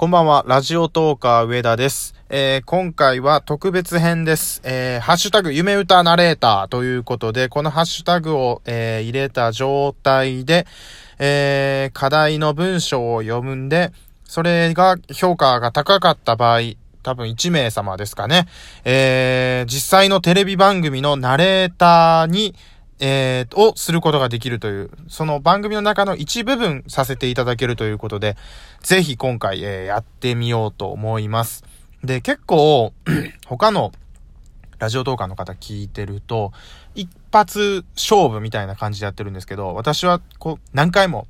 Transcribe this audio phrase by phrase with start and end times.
[0.00, 2.14] こんばんは、ラジオトーカー上田です。
[2.30, 4.62] えー、今回は特別編です。
[4.64, 10.66] えー、ハッシュタグ、夢歌ナレーターということで、このハッシュタグを、えー、入れた状態で、
[11.18, 13.92] え、課題の文章を読むんで、
[14.24, 16.60] それが評価が高かった場合、
[17.02, 18.46] 多分1名様ですかね。
[18.86, 22.54] え、実際のテレビ番組のナレーターに、
[23.00, 28.36] えー、をすることができるという、その番組の中の一部分させていただけるということで、
[28.82, 31.64] ぜひ今回、えー、やってみようと思います。
[32.04, 32.92] で、結構、
[33.46, 33.92] 他の
[34.78, 36.52] ラジオトーカーの方聞いてると、
[36.94, 41.26] 一発勝負みたいな感じでやってるんですけど、私はこう、何回も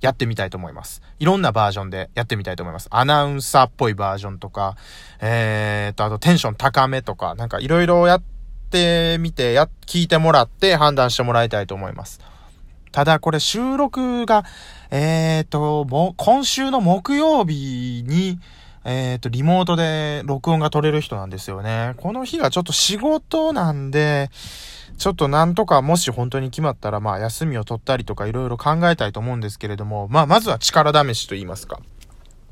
[0.00, 1.02] やってみたいと思います。
[1.18, 2.88] いろんなバージョンでやってみたいと思います。
[2.90, 4.76] アナウンサーっぽいバージョンとか、
[5.20, 8.22] えーと、あとテンション高めとか、なんかいろいろやっ
[8.74, 12.20] てみて、や、聞いてもらって判断してもらいたいと思います。
[12.90, 14.44] ただこれ収録が、
[14.90, 18.40] えっ、ー、と、も、今週の木曜日に、
[18.84, 21.94] えっ、ー、と、リモートで録音が取れる人なんですよね。
[21.98, 24.30] この日がちょっと仕事なんで、
[24.98, 31.80] ちょっとなんとかもし本当に決まったら、まあ休みを取ったりとかいろいろ考えたいと思うんですけれども、まあまずは力試しと言いますか。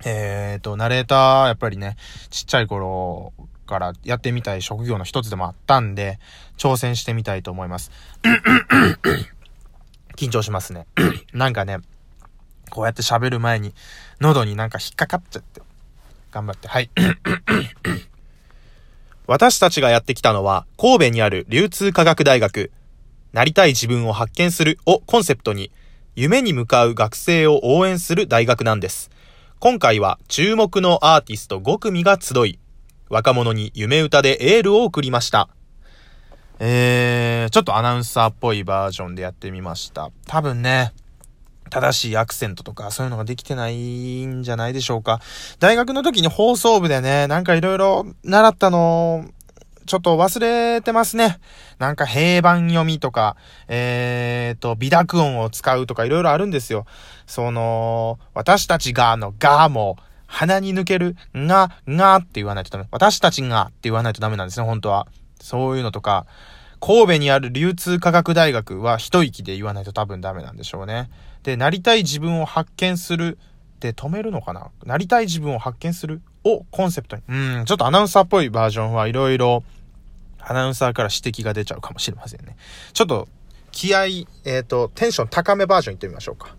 [0.05, 1.97] えっ、ー、と、ナレーター、やっぱりね、
[2.31, 3.33] ちっちゃい頃
[3.73, 6.19] からやってみたい職業の一つでもあったんで、
[6.59, 7.91] 挑戦してみたいと思います。
[10.14, 10.87] 緊張しますね。
[11.33, 11.79] なんかね、
[12.69, 13.73] こうやって喋る前に、
[14.20, 15.62] 喉になんか引っかかっちゃって。
[16.31, 16.91] 頑張って、はい。
[19.27, 22.70] 私たちがやってきたのは、神戸にある流通科学大学。
[23.33, 25.70] なりたい自分を発見するをコンセプトに、
[26.14, 29.11] 夢に向かう学生を応援する大学なんです。
[29.61, 32.59] 今回は注目のアーティスト5組が集い、
[33.13, 35.51] 若者に夢歌でエールを送りました。
[36.59, 40.11] えー、ちょっとアナウンサーっぽいバージョンでやってみました。
[40.27, 40.95] 多分ね、
[41.69, 45.21] 正しいアクセントとかそういうのができてないんじゃないでしょうか。
[45.59, 49.27] 大学の時に放送部でね、なんかいろいろ習ったの
[49.85, 51.39] ちょっと忘れてますね。
[51.79, 53.36] なんか平板読みとか、
[53.69, 56.86] えーと、微濁音を使うとかいろいろあるんですよ。
[57.27, 59.98] その、私たちがのがも、
[60.33, 62.89] 鼻に抜ける、が、がって言わないとダメ。
[62.91, 65.07] 私たちがって言わないとダメなんですね、本当は。
[65.41, 66.27] そういうのとか、
[66.81, 71.11] 神戸にある流通科学大学は一息で言わないと多分ダメなんでしょうね。
[71.42, 73.39] で、なりたい自分を発見する
[73.79, 74.71] で止めるのかな？
[74.85, 76.23] なりたい自分を発見する？
[76.45, 77.23] をコンセプトに。
[77.29, 79.63] うん、ちょっとアナウンサーっぽいバージョンはいろいろ
[80.41, 82.57] アナウンサーから指摘が出ちゃうかもしれませんね。
[82.92, 83.29] ちょっと
[83.71, 86.57] 気合、えっ、ー、と、テンション高めバージョンいってみましょうか。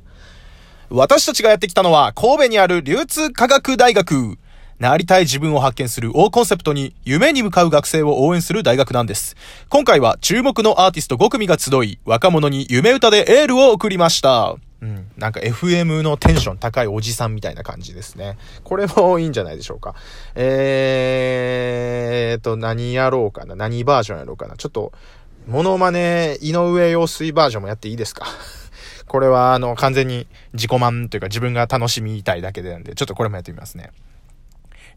[0.95, 4.37] 私たちがやってきたのは神戸にある流通科学大学。
[4.77, 9.35] なりたい自分を発見するをコンセプトに夢に向かう学生を応援する大学なんです。
[9.69, 14.53] 今回は注目のアーティスト5組が集い、若者に夢歌でエールを送りました。
[14.81, 15.07] うん。
[15.17, 18.37] なんか FM のテンション高いおじさんみたいな感じですね。
[18.63, 19.95] これもいいんじゃないでしょうか。
[20.35, 23.55] えーと、何やろうかな。
[23.55, 24.57] 何バージョンやろうかな。
[24.57, 24.91] ちょっと、
[25.47, 28.27] モノマネ、井上陽水バージョンもやっていいですか？
[29.13, 33.91] これは、あの、完全に自己満というか自分が楽しみたいだけでなんで、ちょっとこれもやってみますね。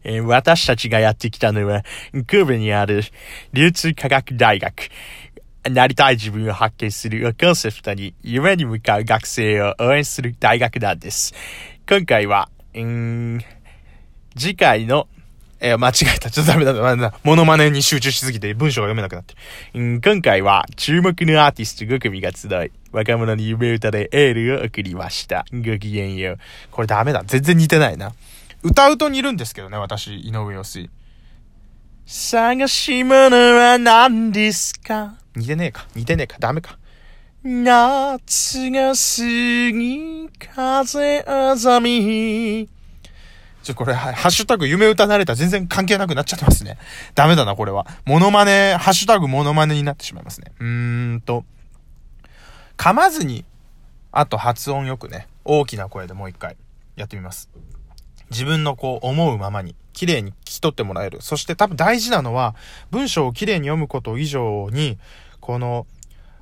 [0.03, 1.83] えー、私たちがやってきたのは、
[2.25, 3.03] 神戸にある
[3.53, 4.73] 流通科学大学。
[5.69, 11.35] なりたい自分を発見するコンセプトに夢に向かう学生を応援する大学なんです。
[11.87, 13.39] 今回は、うん、
[14.35, 15.07] 次回の
[15.59, 16.29] えー、間違えた。
[16.29, 16.73] ちょっとダメだ。
[16.73, 19.33] だだモノマネに集中しすぎて文章が読めなくなって
[19.73, 19.81] る。
[19.81, 25.45] うん、今回は注目のアーティスト5組が集い、若者に夢歌でエールを送りました。
[25.51, 26.39] ごきげんよう。
[26.71, 27.23] これダメだ。
[27.25, 28.13] 全然似てないな。
[28.61, 30.89] 歌うと似るんですけどね、私、井上陽水。
[32.05, 35.15] 探し物は何ですか？
[35.35, 35.87] 似てねえか。
[35.95, 36.37] 似てねえか。
[36.39, 36.77] ダメか。
[37.43, 39.23] 夏が過
[39.71, 42.69] ぎ、風あざみ。
[43.67, 46.77] ちょ、これ、ハッシュタグ夢歌慣れた全然関係なくなっちゃってますね。
[47.15, 47.85] ダメだな、これは。
[48.05, 50.53] モノマネ、ハッシュタグモノマネになってしまいますね。
[50.57, 51.43] うーんと、
[52.77, 53.43] 噛まずに、
[54.13, 56.55] あと発音よくね、大きな声でもう一回
[56.95, 57.49] やってみます。
[58.31, 61.21] 自分のこう思うままに、綺麗に聞き取ってもらえる。
[61.21, 62.55] そして多分大事なのは、
[62.89, 64.97] 文章を綺麗に読むこと以上に、
[65.41, 65.85] この、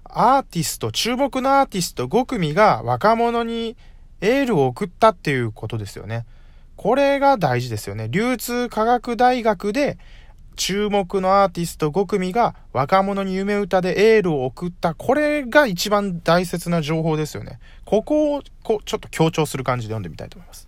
[0.04, 3.76] アーティスト、注目のアーティスト5組が若者に
[4.22, 6.28] エールを送ったっていうことですよね。
[6.76, 8.08] これが大事ですよね。
[8.10, 9.98] 流通科学大学で
[10.56, 14.94] 注目のアーティスト5組が若者に夢歌でエールを送った。
[14.94, 17.60] これが一番大切な情報ですよね。
[17.86, 20.68] ここをこうちょっと強調する感じで読んでみたいと思います。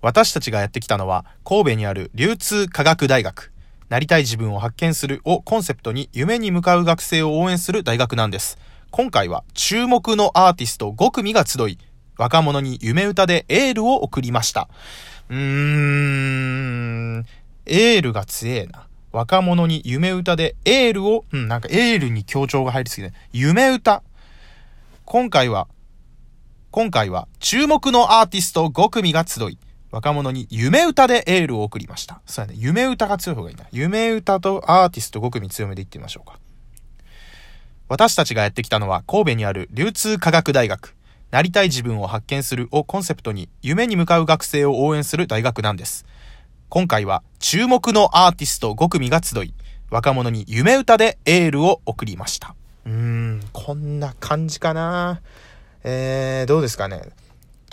[0.00, 3.52] 私たちがやってきたのは神戸にある流通科学大学。
[3.88, 8.58] なりたい自分を発見するをコンセプトに夢に向かう学生を応援する大学なんです。
[8.90, 11.78] 今回は注目のアーティスト5組が集い、
[12.16, 14.68] 若者に夢歌でエールを送りました。
[15.30, 17.26] うーん、
[17.66, 18.86] エールが強えな。
[19.12, 24.02] 若者に夢歌でエールを、うん、なんかエールに強調が入りすぎて、夢歌。
[25.04, 25.68] 今回は、
[26.70, 29.58] 今回は注目のアーティスト5組が集い、
[29.92, 32.20] 若者に夢歌でエールを送りました。
[32.26, 32.58] そうやね。
[32.58, 33.64] 夢歌が強い方がいいな。
[33.70, 36.40] 夢歌とアーティスト5組強めでいってみましょうか。
[37.88, 40.96] 私たちがやってきたのは神戸にある流通科学大学。
[41.34, 46.06] なりたい自分を発見するをコンセプトに夢に向かう学生を応援する大学なんです。
[46.68, 49.52] 今回は注目のアーティスト5組が集い、
[49.90, 52.54] 若者に夢歌でエールを送りました。
[52.86, 55.22] うーん、こんな感じかな。
[55.82, 57.02] えー、どうですかね。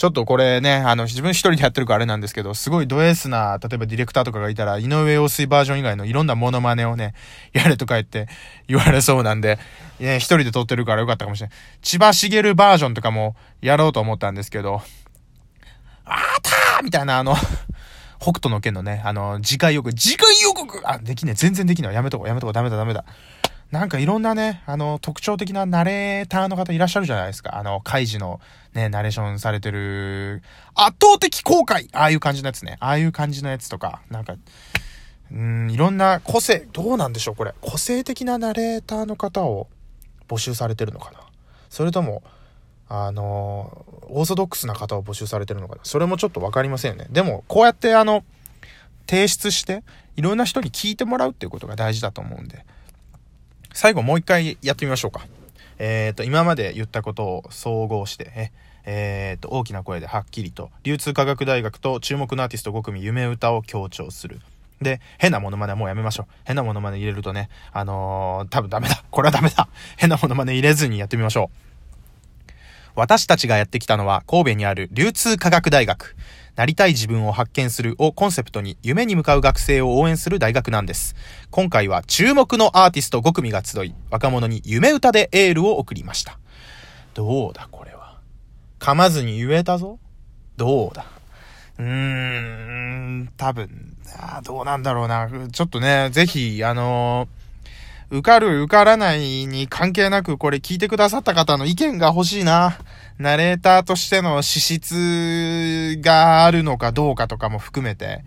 [0.02, 7.14] ちょっとこれね、あの、自分一人でやってるからあれなんですけど、すごいド S な、例えばディレクターとかがいたら、井上陽水バージョン以外のいろんなモノマネをね、
[7.54, 8.28] やれとか言って
[8.68, 9.60] 言われそうなんで、
[10.00, 11.58] ね、一人で撮ってるからよかったかもしれない。
[11.84, 14.82] 千葉茂バージョンとかもやろうと思ったんですけど、
[16.04, 17.36] あーたーみたいなあの
[18.20, 21.36] 北斗の剣のね、あの、次回予告、次回予告あ、できねえ。
[21.36, 21.94] 全然できない。
[21.94, 23.06] やめとこう、やめとこう、ダメだ、ダメだ。
[23.72, 27.58] なんかいろんなね、あの、特徴的なナレーターの方いらっしゃるじゃないですか。
[27.58, 28.42] あの、カイジの
[28.74, 30.44] ね、ナレーションされてる、
[30.76, 32.76] 圧倒的公開ああいう感じのやつね。
[32.82, 34.36] ああいう感じのやつとか、なんか、
[35.32, 37.54] うん、いろんな個性、どうなんでしょう、これ。
[37.62, 39.68] 個性的なナレーターの方を
[40.28, 41.20] 募集されてるのかな
[41.70, 42.24] それとも、
[42.90, 47.08] あの、オーソドックスな方を募集されてるのかなそれもちょっとわかりませんよね。
[47.10, 48.26] でも、こうやってあの、
[49.08, 49.84] 提出して、
[50.18, 52.66] いろんな人に聞いてもらうっていうことが大事だと思うんで、
[53.74, 55.26] 最後もう一回やってみましょうか。
[55.80, 58.52] えっ、ー、と、今まで言ったことを総合して、え、
[58.86, 64.40] えっ、ー、と、大きな声ではっきりと、流通科学大学と注目のアーティスト5組夢歌を強調する。
[64.82, 66.34] で、変なモノマネはもうやめましょう。
[66.44, 69.04] 変なモノマネ入れるとね、あのー、多分ダメだ。
[69.10, 69.68] これはダメだ。
[69.98, 71.72] 変なモノマネ入れずにやってみましょう。
[72.96, 76.16] 私たちがやってきたのは神戸にある流通科学大学。
[76.56, 81.16] なりたい自分を発見するをコンセプトに夢に向かう学生を応援する大学なんです。
[81.50, 86.40] 今回は注目のアーティスト5組が集い、若者に夢歌でエールを送りました。
[87.14, 88.18] どうだこれは。
[88.80, 90.00] 噛まずに言えたぞ
[90.58, 91.06] どうだ
[91.80, 95.30] うーん、多分、あどうなんだろうな。
[95.52, 97.42] ちょっとね、ぜひ、あのー
[98.12, 102.78] 受かる受からないに関係なくこれ聞いてくださった方の意見が欲しいな。
[103.22, 108.24] ナレーターとしての資質があるのかどうかとかも含めて。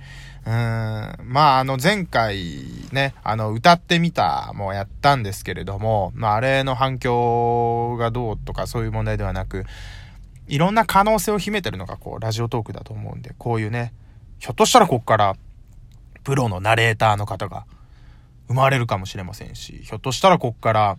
[0.47, 0.53] うん。
[0.53, 2.63] まあ、あの、前回
[2.93, 9.65] ね、あの、歌ってみたもやったんですけれども、まあ、あれの反響がどうとかそういう問題ではなく、
[10.47, 13.93] いろんな可能性を秘めてるのが、こう、ラジオトークだと思うんで、こういうね、
[14.39, 15.35] ひょっとしたらこっから、
[16.23, 17.65] プロのナレーターの方が、
[18.49, 20.99] 生まれるかもしれませんし、ひょっとしたらこっから、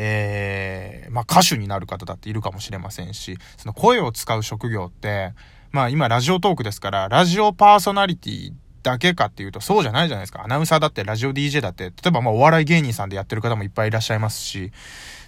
[0.00, 5.34] えー、まあ、歌手になる方だっているかもしれませんし、その声を使う職業って、
[5.72, 8.52] まあ今ラジオトークですから、ラジオパーソナリティ
[8.84, 10.44] だけかっていうとそうじゃないじゃないですか。
[10.44, 14.70] アナウンサーだってラジオ DJ だって、例えばまあお笑い芸人さんでやってる方もいっぱいいらっしゃいますし、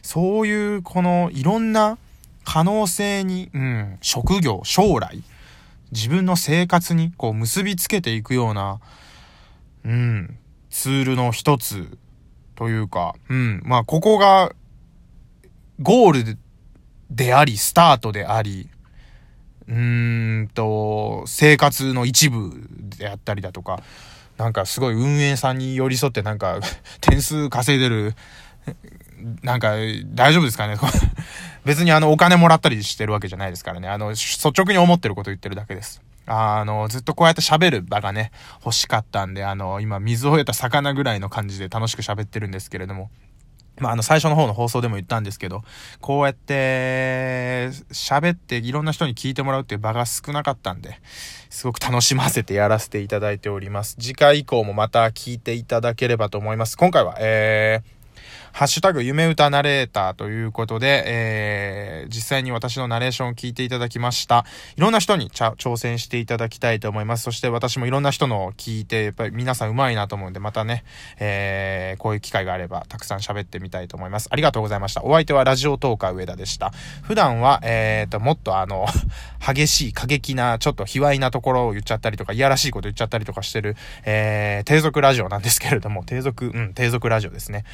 [0.02, 1.98] そういうこのいろんな
[2.44, 5.20] 可能性に、うん、職業、将来、
[5.90, 8.78] 自分の生活にこう結びつけていくような、
[9.84, 10.38] うん、
[10.70, 11.98] ツールの一つ
[12.60, 13.62] というか、うん。
[13.64, 14.52] まあ、ここが
[15.82, 16.38] ゴール
[17.10, 18.68] であり、スタートであり、
[19.66, 22.52] うーんと、生活の一部
[22.98, 23.82] であったりだとか、
[24.36, 26.60] なんかすごい運営さんに寄り添ってなんか
[27.00, 28.14] 点数稼いでる、
[29.42, 29.74] なんか
[30.06, 30.76] 大丈夫ですかね？
[31.64, 33.88] 別にあのお金もらったりしてるわけじゃないですからね。
[33.88, 36.02] あの、率直に思ってること言ってるだけです。
[36.26, 38.32] あの、ずっとこうやって喋る場がね、
[38.64, 43.10] 欲しかったんで、あの、今水を得た魚ぐらいの感じで楽しく喋ってるんですけれども、
[43.80, 45.62] まあ、あの、最初の方の放送でも言ったんですけど、
[46.00, 51.00] こうやって、喋っていろんな人に聞いてもらうっていう場が少なかったんで、
[51.48, 53.96] すごく楽しませてやらせていただいております。
[53.98, 56.76] 次回以降もまた聞いていただければと思います。
[56.76, 57.99] 今回は、えー、
[58.52, 64.44] ハッシュタグ夢歌ナレーターということで、えー、実際に私のナレーションを聞いていただきました。
[64.76, 67.24] いろんな人に挑戦していただきたいと思います。
[67.24, 70.84] そして私もいろんな人のを聞いて、やっぱり皆さん上手いなと思うんで、またね、
[71.18, 74.28] えー、こういう機会があればたくさん喋ってみたいと思います。
[74.30, 75.02] ありがとうございました。
[75.04, 76.72] お相手はラジオトーカー上田でした。
[77.02, 78.86] 普段は、えーと、もっとあの、
[79.40, 87.64] 激しい過激な、ちょっと卑猥なところを言っちゃったりとか、いやらしいこと言っちゃったりとかしてる、えー、低俗ラジオなんですけれども、低俗、うん、低俗ラジオですね。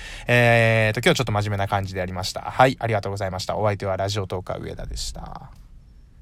[0.67, 2.41] えーと、今日ちょっと真面目な感じでやりました。
[2.41, 3.57] はい、ありがとうございました。
[3.57, 5.66] お相手はラジオトーカー上田でした。